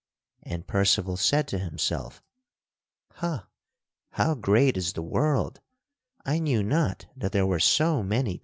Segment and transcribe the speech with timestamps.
[0.41, 2.23] And Percival said to himself:
[3.17, 3.47] "Ha!
[4.13, 5.61] how great is the world;
[6.25, 8.39] I knew not that there were so many people in the world."